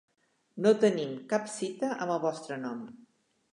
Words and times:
No 0.65 0.71
tenim 0.83 1.11
cap 1.35 1.53
cita 1.57 1.91
amb 1.93 2.17
el 2.17 2.25
vostre 2.27 2.61
nom. 2.67 2.83